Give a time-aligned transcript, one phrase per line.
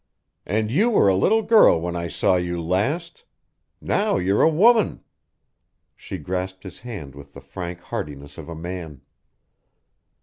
[0.47, 3.23] "And you were a little girl when I saw you last.
[3.79, 5.03] Now you're a woman."
[5.95, 9.01] She grasped his hand with the frank heartiness of a man.